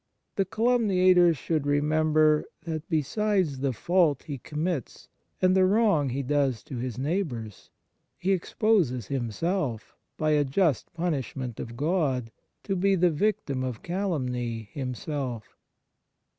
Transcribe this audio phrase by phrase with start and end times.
[0.35, 5.07] The calumniator should remember that, besides the fault he commits
[5.43, 7.69] and the wrong he does to his neighbours,
[8.17, 12.31] he exposes himself, by a just punishment of God,
[12.63, 15.55] to be the victim of calumny himself.